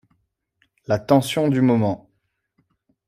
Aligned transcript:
La 0.87 0.97
tension 0.97 1.47
du 1.47 1.61
moment. 1.61 2.09